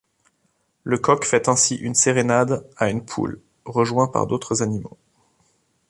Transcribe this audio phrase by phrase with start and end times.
[0.83, 4.97] Le coq fait ainsi une sérénade à une poule, rejoint par d'autres animaux.